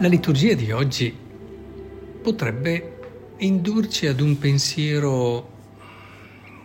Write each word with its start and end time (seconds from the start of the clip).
La 0.00 0.06
liturgia 0.06 0.54
di 0.54 0.70
oggi 0.70 1.12
potrebbe 2.22 2.98
indurci 3.38 4.06
ad 4.06 4.20
un 4.20 4.38
pensiero 4.38 5.50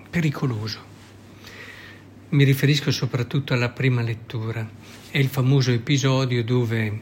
pericoloso. 0.07 0.79
Mi 2.29 2.43
riferisco 2.43 2.91
soprattutto 2.91 3.53
alla 3.53 3.69
prima 3.69 4.03
lettura. 4.03 4.69
È 5.09 5.17
il 5.17 5.29
famoso 5.29 5.71
episodio 5.71 6.43
dove 6.43 7.01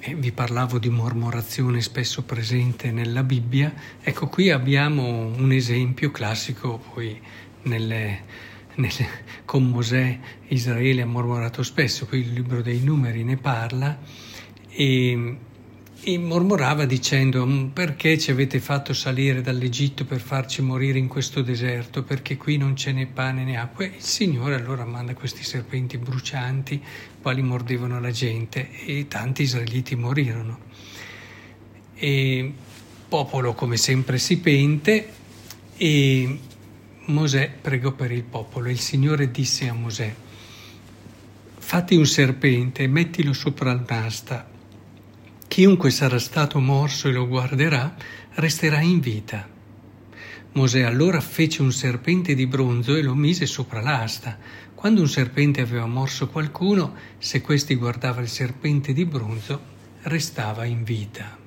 eh, 0.00 0.14
vi 0.14 0.30
parlavo 0.30 0.78
di 0.78 0.90
mormorazione 0.90 1.80
spesso 1.80 2.22
presente 2.22 2.92
nella 2.92 3.24
Bibbia. 3.24 3.74
Ecco, 4.00 4.28
qui 4.28 4.50
abbiamo 4.50 5.26
un 5.26 5.50
esempio 5.50 6.12
classico, 6.12 6.78
poi 6.92 7.20
nelle, 7.62 8.22
nelle, 8.76 9.08
con 9.44 9.68
Mosè 9.70 10.20
Israele 10.46 11.02
ha 11.02 11.06
mormorato 11.06 11.64
spesso, 11.64 12.06
qui 12.06 12.20
il 12.20 12.32
libro 12.32 12.62
dei 12.62 12.78
numeri 12.78 13.24
ne 13.24 13.36
parla. 13.38 13.98
E 14.68 15.38
e 16.06 16.18
mormorava 16.18 16.84
dicendo 16.84 17.46
mm, 17.46 17.68
perché 17.68 18.18
ci 18.18 18.30
avete 18.30 18.60
fatto 18.60 18.92
salire 18.92 19.40
dall'Egitto 19.40 20.04
per 20.04 20.20
farci 20.20 20.60
morire 20.60 20.98
in 20.98 21.08
questo 21.08 21.40
deserto, 21.40 22.02
perché 22.02 22.36
qui 22.36 22.58
non 22.58 22.74
c'è 22.74 22.92
né 22.92 23.06
pane 23.06 23.42
né 23.42 23.56
acqua. 23.56 23.86
Il 23.86 24.02
Signore 24.02 24.54
allora 24.54 24.84
manda 24.84 25.14
questi 25.14 25.42
serpenti 25.42 25.96
brucianti, 25.96 26.82
quali 27.22 27.40
mordevano 27.40 27.98
la 28.00 28.10
gente 28.10 28.68
e 28.84 29.08
tanti 29.08 29.42
israeliti 29.42 29.96
morirono. 29.96 30.58
E 31.94 32.52
popolo 33.08 33.54
come 33.54 33.78
sempre 33.78 34.18
si 34.18 34.38
pente 34.40 35.08
e 35.74 36.38
Mosè 37.06 37.50
pregò 37.62 37.92
per 37.92 38.12
il 38.12 38.24
popolo 38.24 38.68
e 38.68 38.72
il 38.72 38.80
Signore 38.80 39.30
disse 39.30 39.68
a 39.68 39.72
Mosè 39.72 40.14
fatti 41.56 41.96
un 41.96 42.04
serpente 42.06 42.82
e 42.82 42.88
mettilo 42.88 43.32
sopra 43.32 43.72
l'asta 43.72 44.52
Chiunque 45.54 45.90
sarà 45.90 46.18
stato 46.18 46.58
morso 46.58 47.06
e 47.06 47.12
lo 47.12 47.28
guarderà 47.28 47.94
resterà 48.30 48.80
in 48.80 48.98
vita. 48.98 49.48
Mosè 50.54 50.82
allora 50.82 51.20
fece 51.20 51.62
un 51.62 51.70
serpente 51.70 52.34
di 52.34 52.48
bronzo 52.48 52.96
e 52.96 53.02
lo 53.02 53.14
mise 53.14 53.46
sopra 53.46 53.80
l'asta. 53.80 54.36
Quando 54.74 55.00
un 55.00 55.06
serpente 55.06 55.60
aveva 55.60 55.86
morso 55.86 56.26
qualcuno, 56.26 56.96
se 57.18 57.40
questi 57.40 57.76
guardava 57.76 58.20
il 58.20 58.26
serpente 58.26 58.92
di 58.92 59.04
bronzo, 59.04 59.60
restava 60.02 60.64
in 60.64 60.82
vita. 60.82 61.38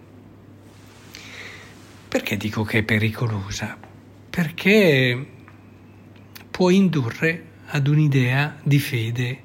Perché 2.07 2.37
dico 2.37 2.63
che 2.63 2.77
è 2.77 2.83
pericolosa? 2.83 3.77
Perché 4.29 5.27
può 6.49 6.69
indurre 6.69 7.45
ad 7.65 7.87
un'idea 7.87 8.57
di 8.63 8.79
fede 8.79 9.41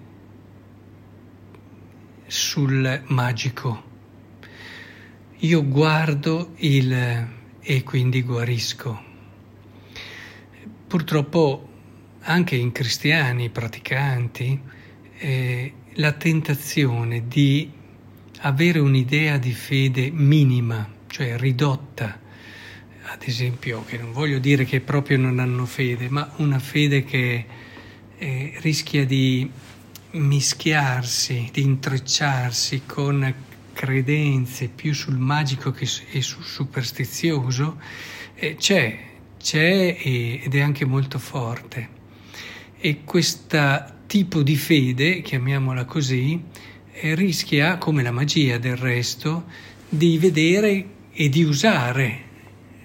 sul 2.28 3.02
magico 3.06 3.90
io 5.44 5.66
guardo 5.66 6.52
il 6.58 7.26
e 7.60 7.82
quindi 7.82 8.22
guarisco. 8.22 9.10
Purtroppo 10.86 11.68
anche 12.20 12.54
in 12.54 12.70
cristiani 12.70 13.50
praticanti 13.50 14.60
eh, 15.18 15.72
la 15.94 16.12
tentazione 16.12 17.26
di 17.26 17.68
avere 18.42 18.78
un'idea 18.78 19.36
di 19.38 19.52
fede 19.52 20.10
minima, 20.12 20.88
cioè 21.08 21.36
ridotta, 21.36 22.20
ad 23.06 23.22
esempio, 23.24 23.84
che 23.84 23.98
non 23.98 24.12
voglio 24.12 24.38
dire 24.38 24.64
che 24.64 24.80
proprio 24.80 25.18
non 25.18 25.40
hanno 25.40 25.66
fede, 25.66 26.08
ma 26.08 26.30
una 26.36 26.60
fede 26.60 27.02
che 27.02 27.46
eh, 28.16 28.54
rischia 28.60 29.04
di 29.04 29.50
mischiarsi, 30.12 31.48
di 31.52 31.62
intrecciarsi 31.62 32.82
con 32.86 33.50
credenze 33.82 34.68
più 34.68 34.94
sul 34.94 35.18
magico 35.18 35.72
che 35.72 35.88
e 36.12 36.22
sul 36.22 36.44
superstizioso, 36.44 37.80
eh, 38.36 38.54
c'è, 38.54 38.96
c'è 39.36 39.98
ed 40.00 40.54
è 40.54 40.60
anche 40.60 40.84
molto 40.84 41.18
forte. 41.18 41.88
E 42.78 43.02
questo 43.02 43.84
tipo 44.06 44.44
di 44.44 44.54
fede, 44.54 45.20
chiamiamola 45.20 45.84
così, 45.84 46.40
eh, 46.92 47.16
rischia, 47.16 47.76
come 47.78 48.04
la 48.04 48.12
magia 48.12 48.56
del 48.58 48.76
resto, 48.76 49.46
di 49.88 50.16
vedere 50.16 50.86
e 51.12 51.28
di 51.28 51.42
usare 51.42 52.20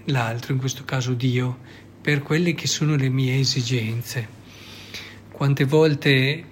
l'altro, 0.05 0.53
in 0.53 0.57
questo 0.57 0.83
caso 0.83 1.13
Dio, 1.13 1.59
per 2.01 2.23
quelle 2.23 2.55
che 2.55 2.65
sono 2.65 2.95
le 2.95 3.09
mie 3.09 3.37
esigenze. 3.37 4.27
Quante 5.31 5.63
volte 5.65 6.43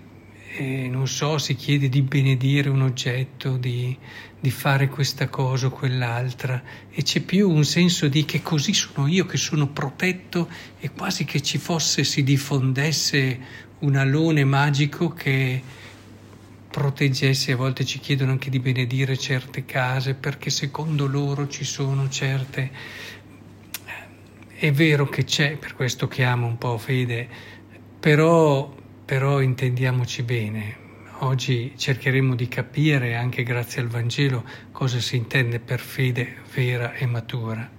eh, 0.57 0.87
non 0.87 1.07
so, 1.07 1.37
si 1.37 1.55
chiede 1.55 1.89
di 1.89 2.01
benedire 2.01 2.69
un 2.69 2.81
oggetto, 2.81 3.57
di, 3.57 3.95
di 4.39 4.49
fare 4.49 4.87
questa 4.87 5.27
cosa 5.27 5.67
o 5.67 5.69
quell'altra. 5.69 6.63
E 6.89 7.03
c'è 7.03 7.19
più 7.19 7.49
un 7.49 7.65
senso 7.65 8.07
di 8.07 8.23
che 8.23 8.41
così 8.41 8.73
sono 8.73 9.07
io, 9.07 9.25
che 9.25 9.37
sono 9.37 9.67
protetto 9.67 10.49
e 10.79 10.91
quasi 10.91 11.25
che 11.25 11.41
ci 11.41 11.57
fosse, 11.57 12.05
si 12.05 12.23
diffondesse 12.23 13.63
un 13.79 13.97
alone 13.97 14.45
magico 14.45 15.09
che 15.09 15.61
proteggesse, 16.69 17.51
a 17.51 17.57
volte 17.57 17.83
ci 17.83 17.99
chiedono 17.99 18.31
anche 18.31 18.49
di 18.49 18.59
benedire 18.59 19.17
certe 19.17 19.65
case 19.65 20.13
perché 20.13 20.49
secondo 20.49 21.05
loro 21.05 21.47
ci 21.47 21.63
sono 21.63 22.07
certe... 22.09 23.03
È 24.57 24.71
vero 24.71 25.09
che 25.09 25.25
c'è, 25.25 25.57
per 25.57 25.75
questo 25.75 26.07
chiamo 26.07 26.47
un 26.47 26.57
po' 26.57 26.77
fede, 26.77 27.27
però 27.99 28.73
però 29.05 29.39
intendiamoci 29.39 30.23
bene, 30.23 30.75
oggi 31.19 31.73
cercheremo 31.75 32.33
di 32.33 32.47
capire, 32.47 33.15
anche 33.15 33.43
grazie 33.43 33.81
al 33.81 33.87
Vangelo, 33.87 34.43
cosa 34.71 34.99
si 34.99 35.15
intende 35.15 35.59
per 35.59 35.79
fede 35.79 36.37
vera 36.51 36.93
e 36.95 37.05
matura. 37.05 37.69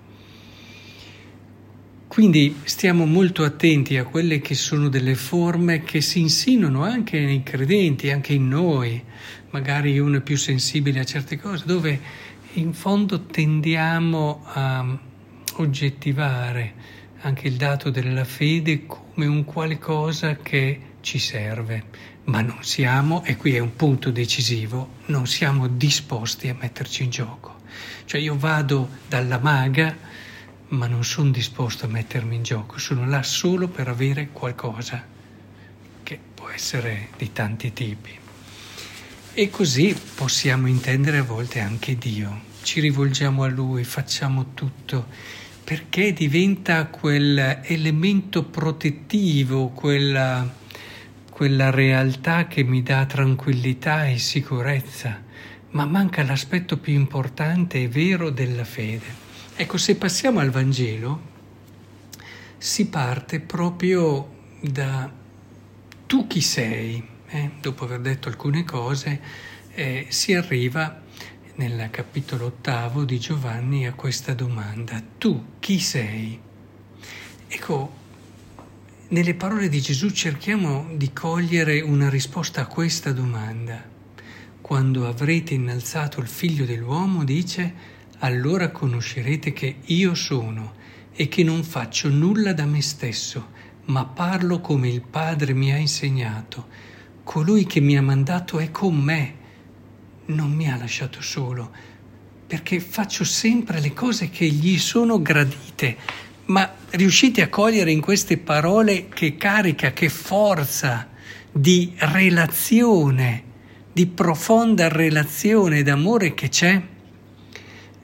Quindi 2.07 2.61
stiamo 2.63 3.05
molto 3.05 3.43
attenti 3.43 3.97
a 3.97 4.05
quelle 4.05 4.41
che 4.41 4.55
sono 4.55 4.89
delle 4.89 5.17
forme 5.17 5.83
che 5.83 6.01
si 6.01 6.21
insinuano 6.21 6.85
anche 6.85 7.19
nei 7.19 7.43
credenti, 7.43 8.11
anche 8.11 8.33
in 8.33 8.47
noi, 8.47 9.03
magari 9.51 9.99
uno 9.99 10.19
è 10.19 10.23
più 10.23 10.37
sensibile 10.37 11.01
a 11.01 11.05
certe 11.05 11.37
cose, 11.39 11.65
dove 11.67 12.01
in 12.53 12.73
fondo 12.73 13.25
tendiamo 13.25 14.45
a 14.45 14.99
oggettivare 15.57 16.75
anche 17.23 17.49
il 17.49 17.57
dato 17.57 17.91
della 17.91 18.25
fede 18.25 18.87
come 18.87 19.27
un 19.27 19.45
qualcosa 19.45 20.37
che 20.37 20.95
ci 21.07 21.21
serve, 21.21 21.85
ma 22.25 22.41
non 22.41 22.65
siamo, 22.65 23.23
e 23.23 23.37
qui 23.37 23.55
è 23.55 23.61
un 23.61 23.77
punto 23.77 24.11
decisivo, 24.11 24.95
non 25.07 25.29
siamo 25.29 25.69
disposti 25.69 26.49
a 26.49 26.57
metterci 26.59 27.05
in 27.05 27.11
gioco. 27.11 27.61
Cioè 28.07 28.21
io 28.21 28.37
vado 28.37 28.89
dalla 29.07 29.39
maga, 29.39 29.97
ma 30.71 30.89
non 30.89 31.05
sono 31.05 31.31
disposto 31.31 31.87
a 31.87 31.89
mettermi 31.89 32.35
in 32.35 32.43
gioco, 32.43 32.79
sono 32.79 33.07
là 33.07 33.23
solo 33.23 33.69
per 33.69 33.87
avere 33.87 34.31
qualcosa, 34.33 35.01
che 36.03 36.19
può 36.35 36.49
essere 36.49 37.11
di 37.17 37.33
tanti 37.33 37.73
tipi. 37.73 38.19
E 39.33 39.49
così 39.49 39.97
possiamo 40.17 40.67
intendere 40.67 41.19
a 41.19 41.23
volte 41.23 41.61
anche 41.61 41.97
Dio. 41.97 42.41
Ci 42.63 42.81
rivolgiamo 42.81 43.45
a 43.45 43.49
Lui, 43.49 43.85
facciamo 43.85 44.55
tutto 44.55 45.07
perché 45.63 46.13
diventa 46.13 46.87
quel 46.87 47.61
elemento 47.63 48.43
protettivo, 48.43 49.69
quella 49.69 50.65
quella 51.37 51.69
realtà 51.69 52.47
che 52.47 52.63
mi 52.63 52.83
dà 52.83 53.05
tranquillità 53.05 54.09
e 54.09 54.17
sicurezza, 54.17 55.23
ma 55.73 55.85
manca 55.85 56.23
l'aspetto 56.23 56.79
più 56.79 56.95
importante 56.95 57.83
e 57.83 57.89
vero 57.89 58.31
della 58.31 58.65
fede. 58.65 59.05
Ecco, 59.55 59.77
se 59.77 59.97
passiamo 59.97 60.41
al 60.41 60.49
Vangelo, 60.49 61.21
si 62.57 62.89
parte 62.89 63.41
proprio 63.41 64.33
da 64.63 65.13
tu 66.07 66.27
chi 66.27 66.41
sei, 66.41 67.07
eh? 67.27 67.51
dopo 67.61 67.85
aver 67.85 68.01
detto 68.01 68.29
alcune 68.29 68.65
cose, 68.65 69.21
eh, 69.75 70.07
si 70.09 70.33
arriva 70.33 71.03
nel 71.57 71.89
capitolo 71.91 72.47
ottavo 72.47 73.05
di 73.05 73.21
Giovanni 73.21 73.87
a 73.87 73.93
questa 73.93 74.33
domanda, 74.33 75.03
tu 75.19 75.49
chi 75.61 75.81
sei? 75.81 76.41
Ecco, 77.47 78.05
nelle 79.09 79.35
parole 79.35 79.69
di 79.69 79.81
Gesù 79.81 80.11
cerchiamo 80.11 80.89
di 80.95 81.13
cogliere 81.13 81.81
una 81.81 82.09
risposta 82.09 82.63
a 82.63 82.67
questa 82.67 83.13
domanda. 83.13 83.81
Quando 84.61 85.07
avrete 85.07 85.55
innalzato 85.55 86.19
il 86.19 86.27
figlio 86.27 86.65
dell'uomo, 86.65 87.23
dice, 87.23 87.95
allora 88.19 88.73
conoscerete 88.73 89.53
che 89.53 89.77
io 89.85 90.15
sono 90.15 90.75
e 91.13 91.29
che 91.29 91.45
non 91.45 91.63
faccio 91.63 92.09
nulla 92.09 92.53
da 92.53 92.67
me 92.67 92.83
stesso, 92.83 93.51
ma 93.85 94.05
parlo 94.05 94.61
come 94.61 94.89
il 94.89 95.03
Padre 95.03 95.55
mi 95.55 95.73
ha 95.73 95.77
insegnato. 95.77 96.67
Colui 97.23 97.65
che 97.65 97.79
mi 97.79 97.97
ha 97.97 98.03
mandato 98.03 98.59
è 98.59 98.73
con 98.73 98.97
me, 98.97 99.35
non 100.27 100.51
mi 100.51 100.69
ha 100.69 100.77
lasciato 100.77 101.23
solo, 101.23 101.71
perché 102.45 102.81
faccio 102.81 103.23
sempre 103.23 103.81
le 103.81 103.93
cose 103.93 104.31
che 104.31 104.47
gli 104.47 104.79
sono 104.79 105.23
gradite 105.23 106.25
ma 106.47 106.75
riuscite 106.91 107.43
a 107.43 107.49
cogliere 107.49 107.91
in 107.91 108.01
queste 108.01 108.39
parole 108.39 109.09
che 109.09 109.37
carica, 109.37 109.93
che 109.93 110.09
forza 110.09 111.09
di 111.51 111.93
relazione, 111.97 113.43
di 113.93 114.07
profonda 114.07 114.89
relazione 114.89 115.83
d'amore 115.83 116.35
che 116.35 116.49
c'è? 116.49 116.83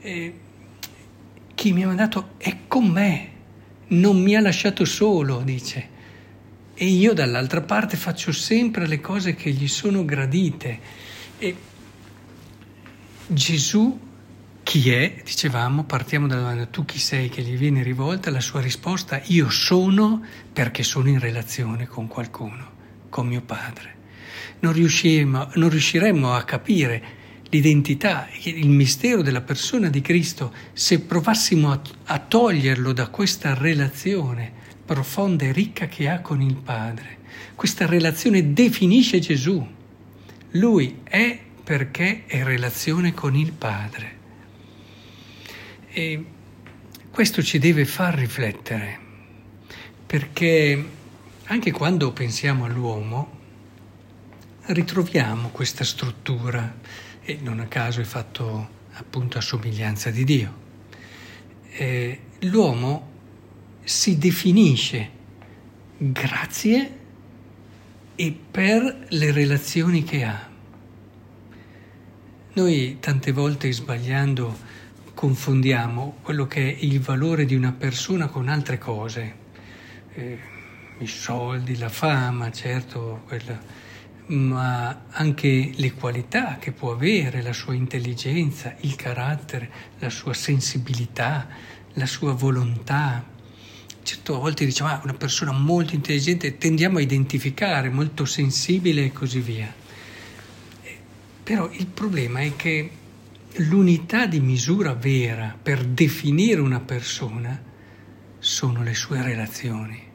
eh, 0.03 0.35
chi 1.55 1.73
mi 1.73 1.85
ha 1.85 1.87
mandato 1.87 2.31
è 2.37 2.57
con 2.67 2.87
me, 2.89 3.31
non 3.89 4.21
mi 4.21 4.35
ha 4.35 4.41
lasciato 4.41 4.85
solo, 4.85 5.43
dice. 5.43 5.91
E 6.75 6.87
io 6.87 7.13
dall'altra 7.13 7.61
parte 7.61 7.97
faccio 7.97 8.33
sempre 8.33 8.87
le 8.87 9.01
cose 9.01 9.35
che 9.35 9.51
gli 9.51 9.69
sono 9.69 10.05
gradite. 10.05 10.79
E 11.39 11.57
Gesù 13.29 13.99
chi 14.63 14.91
è? 14.91 15.21
Dicevamo, 15.25 15.85
partiamo 15.85 16.27
dalla 16.27 16.43
domanda, 16.43 16.67
tu 16.67 16.85
chi 16.85 16.99
sei 16.99 17.29
che 17.29 17.43
gli 17.43 17.57
viene 17.57 17.83
rivolta? 17.83 18.31
La 18.31 18.41
sua 18.41 18.61
risposta, 18.61 19.21
io 19.27 19.51
sono 19.51 20.23
perché 20.53 20.83
sono 20.83 21.09
in 21.09 21.19
relazione 21.19 21.87
con 21.87 22.07
qualcuno, 22.07 22.71
con 23.09 23.27
mio 23.27 23.43
padre. 23.43 23.97
Non 24.61 24.73
riusciremo, 24.73 25.51
non 25.55 25.69
riusciremmo 25.69 26.33
a 26.33 26.45
capire 26.45 27.03
l'identità, 27.51 28.29
il 28.45 28.69
mistero 28.69 29.21
della 29.21 29.43
persona 29.43 29.89
di 29.89 30.01
Cristo 30.01 30.55
se 30.73 31.01
provassimo 31.01 31.73
a, 31.73 31.81
a 32.05 32.19
toglierlo 32.19 32.93
da 32.93 33.09
questa 33.09 33.55
relazione 33.55 34.51
profonda 34.87 35.45
e 35.45 35.53
ricca 35.53 35.87
che 35.87 36.09
ha 36.09 36.21
con 36.21 36.41
il 36.41 36.55
Padre. 36.55 37.19
Questa 37.55 37.85
relazione 37.87 38.53
definisce 38.53 39.19
Gesù. 39.19 39.67
Lui 40.53 41.01
è 41.03 41.39
perché 41.63 42.25
è 42.27 42.43
relazione 42.43 43.13
con 43.13 43.35
il 43.35 43.53
Padre. 43.53 44.21
E 45.95 46.25
questo 47.11 47.43
ci 47.43 47.59
deve 47.59 47.85
far 47.85 48.15
riflettere, 48.15 48.99
perché 50.07 50.89
anche 51.45 51.71
quando 51.71 52.13
pensiamo 52.13 52.65
all'uomo 52.65 53.41
ritroviamo 54.63 55.51
questa 55.51 55.85
struttura 55.85 56.79
e 57.21 57.39
non 57.43 57.61
a 57.61 57.67
caso 57.67 58.01
è 58.01 58.05
fatto 58.05 58.81
appunto 58.93 59.37
a 59.37 59.43
somiglianza 59.43 60.11
di 60.11 60.25
Dio. 60.25 60.61
Eh, 61.73 62.21
l'uomo 62.41 63.11
si 63.85 64.17
definisce 64.17 65.11
grazie 65.99 66.99
e 68.15 68.39
per 68.51 69.09
le 69.11 69.31
relazioni 69.31 70.05
che 70.05 70.25
ha. 70.25 70.51
Noi 72.55 72.97
tante 72.99 73.33
volte 73.33 73.71
sbagliando 73.71 74.72
confondiamo 75.23 76.17
quello 76.21 76.49
che 76.49 76.67
è 76.67 76.77
il 76.81 76.99
valore 76.99 77.45
di 77.45 77.55
una 77.55 77.71
persona 77.71 78.27
con 78.27 78.49
altre 78.49 78.77
cose, 78.77 79.35
eh, 80.15 80.39
i 80.99 81.07
soldi, 81.07 81.79
la 81.79 81.89
fama, 81.89 82.51
certo, 82.51 83.23
quella, 83.29 83.57
ma 84.27 85.05
anche 85.11 85.71
le 85.77 85.93
qualità 85.95 86.57
che 86.59 86.73
può 86.73 86.91
avere, 86.91 87.41
la 87.41 87.53
sua 87.53 87.75
intelligenza, 87.75 88.75
il 88.81 88.97
carattere, 88.97 89.71
la 90.01 90.11
sua 90.11 90.35
sensibilità, 90.35 91.47
la 91.93 92.07
sua 92.07 92.33
volontà. 92.33 93.25
Certo, 94.03 94.35
a 94.35 94.39
volte 94.41 94.65
diciamo, 94.65 94.91
ah, 94.91 95.01
una 95.05 95.15
persona 95.15 95.53
molto 95.53 95.95
intelligente, 95.95 96.59
tendiamo 96.59 96.99
a 96.99 97.01
identificare, 97.01 97.91
molto 97.91 98.25
sensibile 98.25 99.05
e 99.05 99.13
così 99.13 99.39
via. 99.39 99.73
Eh, 100.83 100.99
però 101.45 101.71
il 101.71 101.87
problema 101.87 102.41
è 102.41 102.57
che 102.57 102.91
l'unità 103.57 104.27
di 104.27 104.41
misura 104.41 104.95
vera 104.95 105.57
per 105.61 105.85
definire 105.85 106.61
una 106.61 106.81
persona 106.81 107.61
sono 108.39 108.83
le 108.83 108.95
sue 108.95 109.23
relazioni. 109.23 110.11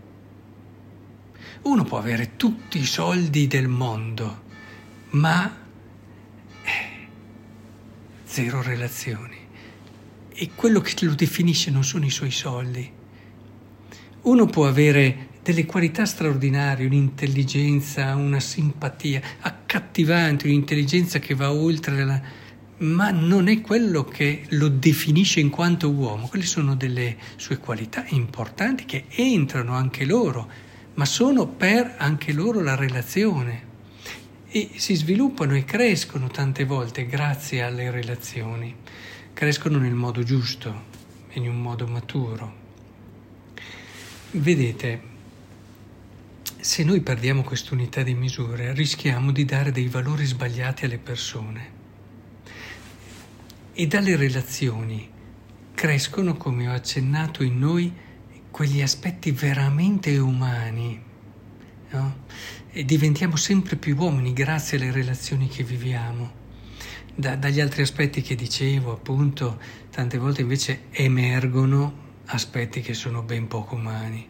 Uno 1.64 1.84
può 1.84 1.98
avere 1.98 2.36
tutti 2.36 2.80
i 2.80 2.86
soldi 2.86 3.48
del 3.48 3.68
mondo, 3.68 4.44
ma 5.12 5.56
eh, 6.64 7.08
zero 8.24 8.62
relazioni. 8.62 9.36
E 10.34 10.50
quello 10.56 10.82
che 10.82 11.06
lo 11.06 11.14
definisce 11.14 11.72
non 11.72 11.84
sono 11.84 12.06
i 12.06 12.10
suoi 12.12 12.32
soldi. 12.32 12.92
Uno 14.22 14.46
può 14.46 14.68
avere 14.68 15.30
delle 15.42 15.66
qualità 15.66 16.06
straordinarie, 16.06 16.86
un'intelligenza, 16.86 18.16
una 18.16 18.40
simpatia 18.40 19.22
accattivante, 19.40 20.48
un'intelligenza 20.48 21.20
che 21.20 21.34
va 21.34 21.54
oltre 21.54 22.04
la 22.04 22.22
ma 22.80 23.10
non 23.10 23.48
è 23.48 23.62
quello 23.62 24.04
che 24.04 24.46
lo 24.50 24.68
definisce 24.68 25.40
in 25.40 25.50
quanto 25.50 25.90
uomo, 25.90 26.28
quelle 26.28 26.46
sono 26.46 26.76
delle 26.76 27.18
sue 27.36 27.58
qualità 27.58 28.06
importanti 28.10 28.86
che 28.86 29.06
entrano 29.10 29.74
anche 29.74 30.06
loro, 30.06 30.48
ma 30.94 31.06
sono 31.06 31.48
per 31.48 31.96
anche 31.98 32.34
loro 32.34 32.62
la 32.62 32.76
relazione. 32.76 33.66
E 34.50 34.72
si 34.76 34.96
sviluppano 34.96 35.56
e 35.56 35.66
crescono 35.66 36.28
tante 36.28 36.66
volte 36.66 37.06
grazie 37.06 37.64
alle 37.64 37.90
relazioni, 37.90 38.76
crescono 39.34 39.78
nel 39.80 39.94
modo 39.94 40.22
giusto, 40.24 40.84
in 41.34 41.50
un 41.50 41.60
modo 41.60 41.88
maturo. 41.88 42.66
Vedete, 44.32 45.02
se 46.60 46.84
noi 46.84 47.02
perdiamo 47.02 47.44
quest'unità 47.44 48.04
di 48.04 48.14
misure 48.14 48.74
rischiamo 48.74 49.32
di 49.32 49.46
dare 49.46 49.72
dei 49.72 49.88
valori 49.88 50.26
sbagliati 50.26 50.86
alle 50.86 50.98
persone 50.98 51.77
e 53.80 53.86
dalle 53.86 54.16
relazioni 54.16 55.08
crescono, 55.76 56.36
come 56.36 56.68
ho 56.68 56.72
accennato 56.72 57.44
in 57.44 57.60
noi, 57.60 57.94
quegli 58.50 58.82
aspetti 58.82 59.30
veramente 59.30 60.18
umani. 60.18 61.00
No? 61.92 62.18
E 62.72 62.84
diventiamo 62.86 63.36
sempre 63.36 63.76
più 63.76 63.96
uomini 63.96 64.34
grazie 64.34 64.80
alle 64.80 64.92
relazioni 64.92 65.48
che 65.48 65.62
viviamo. 65.62 66.32
Da, 67.14 67.36
dagli 67.36 67.60
altri 67.60 67.84
aspetti 67.84 68.24
che 68.24 68.34
dicevo, 68.34 68.94
appunto, 68.94 69.62
tante 69.92 70.18
volte 70.18 70.42
invece 70.42 70.86
emergono 70.90 72.06
aspetti 72.26 72.82
che 72.82 72.96
sono 72.96 73.22
ben 73.22 73.46
poco 73.48 73.76
umani. 73.76 74.28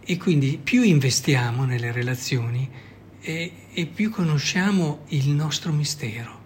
E 0.00 0.16
quindi 0.16 0.58
più 0.64 0.82
investiamo 0.82 1.66
nelle 1.66 1.92
relazioni 1.92 2.66
e, 3.20 3.52
e 3.70 3.84
più 3.84 4.08
conosciamo 4.08 5.02
il 5.08 5.28
nostro 5.28 5.70
mistero 5.70 6.44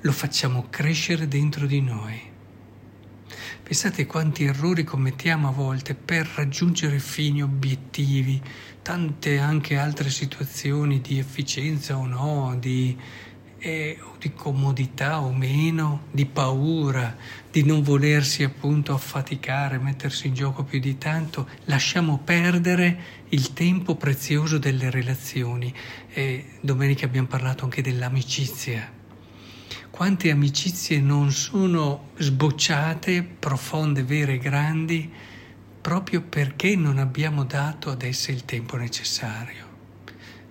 lo 0.00 0.12
facciamo 0.12 0.66
crescere 0.70 1.28
dentro 1.28 1.66
di 1.66 1.80
noi. 1.80 2.34
Pensate 3.66 4.06
quanti 4.06 4.44
errori 4.44 4.84
commettiamo 4.84 5.48
a 5.48 5.50
volte 5.50 5.96
per 5.96 6.30
raggiungere 6.36 7.00
fini, 7.00 7.42
obiettivi, 7.42 8.40
tante 8.80 9.38
anche 9.38 9.76
altre 9.76 10.08
situazioni 10.08 11.00
di 11.00 11.18
efficienza 11.18 11.96
o 11.96 12.06
no, 12.06 12.56
di, 12.60 12.96
eh, 13.58 13.98
di 14.20 14.32
comodità 14.32 15.20
o 15.20 15.32
meno, 15.32 16.02
di 16.12 16.26
paura, 16.26 17.16
di 17.50 17.64
non 17.64 17.82
volersi 17.82 18.44
appunto 18.44 18.94
affaticare, 18.94 19.78
mettersi 19.78 20.28
in 20.28 20.34
gioco 20.34 20.62
più 20.62 20.78
di 20.78 20.96
tanto, 20.96 21.48
lasciamo 21.64 22.20
perdere 22.22 23.24
il 23.30 23.52
tempo 23.52 23.96
prezioso 23.96 24.58
delle 24.58 24.90
relazioni. 24.90 25.74
E 26.12 26.52
domenica 26.60 27.04
abbiamo 27.04 27.26
parlato 27.26 27.64
anche 27.64 27.82
dell'amicizia 27.82 28.95
quante 29.96 30.30
amicizie 30.30 31.00
non 31.00 31.32
sono 31.32 32.10
sbocciate, 32.18 33.22
profonde, 33.22 34.02
vere, 34.02 34.36
grandi, 34.36 35.10
proprio 35.80 36.20
perché 36.20 36.76
non 36.76 36.98
abbiamo 36.98 37.44
dato 37.44 37.88
ad 37.88 38.02
esse 38.02 38.30
il 38.30 38.44
tempo 38.44 38.76
necessario. 38.76 39.64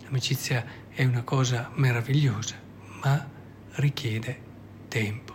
L'amicizia 0.02 0.66
è 0.90 1.04
una 1.04 1.22
cosa 1.22 1.70
meravigliosa, 1.75 2.56
ma 3.04 3.30
richiede 3.74 4.40
tempo. 4.88 5.34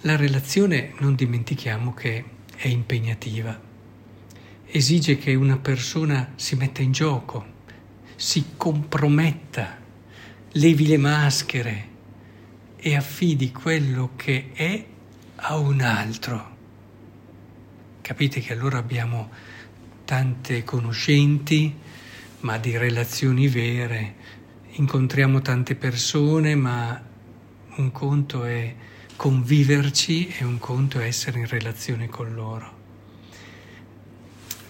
La 0.00 0.16
relazione, 0.16 0.94
non 0.98 1.14
dimentichiamo 1.14 1.94
che 1.94 2.24
è 2.56 2.66
impegnativa, 2.66 3.56
esige 4.66 5.16
che 5.16 5.36
una 5.36 5.58
persona 5.58 6.32
si 6.34 6.56
metta 6.56 6.82
in 6.82 6.90
gioco, 6.90 7.46
si 8.16 8.46
comprometta 8.56 9.81
levi 10.52 10.86
le 10.86 10.98
maschere 10.98 11.88
e 12.76 12.94
affidi 12.94 13.52
quello 13.52 14.10
che 14.16 14.50
è 14.52 14.84
a 15.36 15.56
un 15.56 15.80
altro. 15.80 16.56
Capite 18.02 18.40
che 18.40 18.52
allora 18.52 18.78
abbiamo 18.78 19.30
tante 20.04 20.62
conoscenti, 20.64 21.74
ma 22.40 22.58
di 22.58 22.76
relazioni 22.76 23.48
vere. 23.48 24.14
Incontriamo 24.72 25.40
tante 25.40 25.74
persone, 25.74 26.54
ma 26.54 27.00
un 27.76 27.92
conto 27.92 28.44
è 28.44 28.74
conviverci 29.16 30.34
e 30.38 30.44
un 30.44 30.58
conto 30.58 30.98
è 30.98 31.06
essere 31.06 31.38
in 31.38 31.46
relazione 31.46 32.08
con 32.08 32.34
loro. 32.34 32.80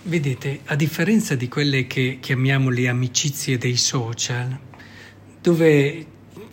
Vedete, 0.05 0.61
a 0.67 0.77
differenza 0.77 1.35
di 1.35 1.49
quelle 1.49 1.87
che 1.87 2.19
chiamiamo 2.21 2.69
le 2.69 2.89
amicizie 2.89 3.57
dei 3.57 3.77
social, 3.77 4.59
dove 5.43 6.07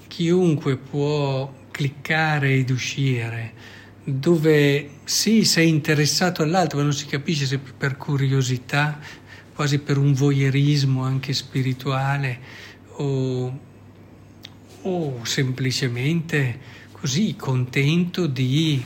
chiunque 0.08 0.76
può 0.78 1.54
cliccare 1.70 2.56
ed 2.56 2.72
uscire, 2.72 3.54
dove 4.04 4.90
sì, 5.04 5.46
sei 5.46 5.70
interessato 5.70 6.42
all'altro, 6.42 6.80
ma 6.80 6.84
non 6.84 6.94
si 6.94 7.06
capisce 7.06 7.46
se 7.46 7.60
per 7.60 7.96
curiosità, 7.96 9.00
quasi 9.54 9.80
per 9.80 9.98
un 9.98 10.14
voyeurismo 10.14 11.04
anche 11.04 11.34
spirituale 11.34 12.40
o, 12.96 13.60
o 14.82 15.26
semplicemente 15.26 16.60
così 16.92 17.36
contento 17.36 18.26
di 18.26 18.84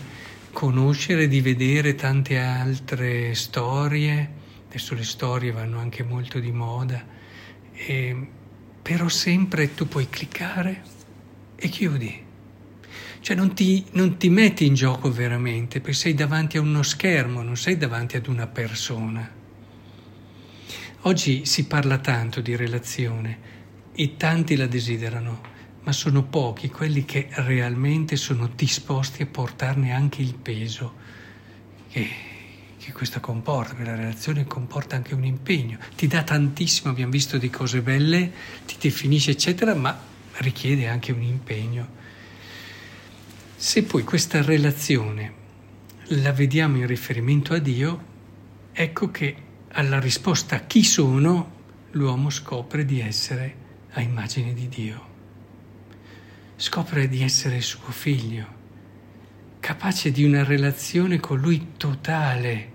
conoscere, 0.52 1.28
di 1.28 1.42
vedere 1.42 1.96
tante 1.96 2.38
altre 2.38 3.34
storie. 3.34 4.42
Adesso 4.68 4.96
le 4.96 5.04
storie 5.04 5.52
vanno 5.52 5.80
anche 5.80 6.04
molto 6.04 6.40
di 6.40 6.52
moda, 6.52 7.04
e, 7.74 8.28
però 8.84 9.08
sempre 9.08 9.74
tu 9.74 9.88
puoi 9.88 10.10
cliccare 10.10 10.84
e 11.56 11.70
chiudi. 11.70 12.22
Cioè 13.22 13.36
non 13.38 13.54
ti, 13.54 13.86
non 13.92 14.18
ti 14.18 14.30
metti 14.30 14.66
in 14.66 14.74
gioco 14.74 15.10
veramente, 15.10 15.80
perché 15.80 15.98
sei 15.98 16.14
davanti 16.14 16.58
a 16.58 16.62
uno 16.62 16.84
schermo, 16.84 17.42
non 17.42 17.56
sei 17.56 17.78
davanti 17.78 18.18
ad 18.18 18.28
una 18.28 18.48
persona. 18.48 19.42
Oggi 21.04 21.46
si 21.46 21.66
parla 21.66 22.00
tanto 22.00 22.42
di 22.42 22.58
relazione 22.58 23.52
e 23.96 24.18
tanti 24.18 24.58
la 24.58 24.68
desiderano, 24.68 25.42
ma 25.84 25.94
sono 25.94 26.24
pochi 26.24 26.70
quelli 26.70 27.06
che 27.06 27.30
realmente 27.32 28.18
sono 28.18 28.50
disposti 28.54 29.22
a 29.22 29.28
portarne 29.28 29.94
anche 29.94 30.22
il 30.22 30.36
peso 30.36 30.94
che, 31.90 32.10
che 32.84 32.92
questo 32.92 33.20
comporta, 33.20 33.74
perché 33.74 33.90
la 33.90 33.96
relazione 33.96 34.46
comporta 34.46 34.96
anche 34.96 35.14
un 35.14 35.24
impegno, 35.24 35.78
ti 35.96 36.08
dà 36.08 36.24
tantissimo, 36.24 36.92
abbiamo 36.92 37.12
visto 37.12 37.38
di 37.38 37.50
cose 37.50 37.82
belle, 37.82 38.32
ti 38.66 38.76
definisce 38.80 39.32
eccetera, 39.32 39.74
ma 39.74 39.98
richiede 40.38 40.88
anche 40.88 41.12
un 41.12 41.22
impegno. 41.22 41.88
Se 43.56 43.84
poi 43.84 44.04
questa 44.04 44.42
relazione 44.42 45.42
la 46.08 46.34
vediamo 46.34 46.78
in 46.78 46.88
riferimento 46.88 47.54
a 47.54 47.60
Dio, 47.60 48.04
ecco 48.74 49.10
che 49.12 49.36
alla 49.70 50.00
risposta 50.00 50.60
chi 50.66 50.84
sono 50.84 51.62
l'uomo 51.92 52.30
scopre 52.30 52.86
di 52.86 53.00
essere 53.00 53.56
a 53.92 54.02
immagine 54.02 54.54
di 54.54 54.68
Dio. 54.68 55.12
Scopre 56.56 57.08
di 57.08 57.22
essere 57.22 57.62
suo 57.62 57.92
figlio, 57.92 58.62
capace 59.60 60.12
di 60.12 60.24
una 60.24 60.44
relazione 60.44 61.20
con 61.20 61.40
lui 61.40 61.74
totale, 61.78 62.73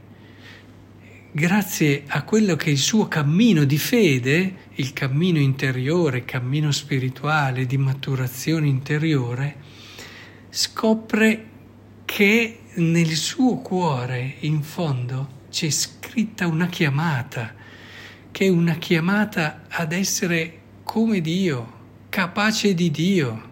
grazie 1.31 2.05
a 2.07 2.23
quello 2.23 2.57
che 2.57 2.67
è 2.67 2.71
il 2.71 2.79
suo 2.79 3.07
cammino 3.07 3.65
di 3.65 3.79
fede, 3.79 4.55
il 4.75 4.93
cammino 4.93 5.39
interiore, 5.39 6.25
cammino 6.25 6.73
spirituale, 6.73 7.67
di 7.67 7.77
maturazione 7.77 8.67
interiore, 8.67 9.57
scopre 10.49 11.47
che 12.05 12.61
nel 12.75 13.15
suo 13.15 13.59
cuore, 13.59 14.37
in 14.41 14.63
fondo, 14.63 15.37
c'è 15.51 15.71
scritta 15.71 16.47
una 16.47 16.67
chiamata, 16.67 17.55
che 18.31 18.47
è 18.47 18.49
una 18.49 18.75
chiamata 18.75 19.65
ad 19.69 19.93
essere 19.93 20.61
come 20.83 21.21
Dio, 21.21 21.73
capace 22.09 22.75
di 22.75 22.91
Dio. 22.91 23.47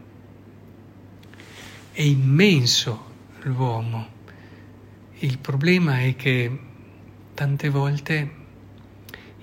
È 1.93 2.03
immenso 2.03 3.05
l'uomo. 3.43 4.15
Il 5.19 5.39
problema 5.39 6.01
è 6.01 6.15
che 6.15 6.66
tante 7.37 7.69
volte 7.69 8.31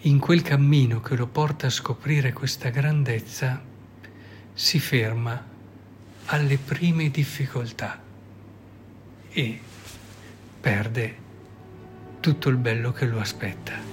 in 0.01 0.17
quel 0.17 0.41
cammino 0.41 0.99
che 0.99 1.15
lo 1.15 1.27
porta 1.27 1.67
a 1.67 1.69
scoprire 1.69 2.33
questa 2.33 2.69
grandezza 2.69 3.61
si 4.51 4.79
ferma 4.79 5.45
alle 6.25 6.57
prime 6.57 7.11
difficoltà 7.11 8.01
e 9.29 9.59
perde 10.59 11.17
tutto 12.19 12.49
il 12.49 12.57
bello 12.57 12.91
che 12.91 13.05
lo 13.05 13.19
aspetta. 13.19 13.92